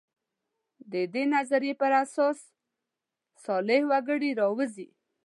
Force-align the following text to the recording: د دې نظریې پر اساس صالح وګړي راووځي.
د 0.91 0.93
دې 1.13 1.23
نظریې 1.35 1.73
پر 1.81 1.91
اساس 2.03 2.37
صالح 3.45 3.81
وګړي 3.91 4.31
راووځي. 4.39 4.87